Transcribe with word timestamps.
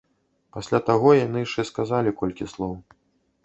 Пасля 0.57 0.79
таго 0.87 1.11
яны 1.17 1.45
яшчэ 1.45 1.67
сказалі 1.73 2.17
колькі 2.23 2.51
слоў. 2.55 2.75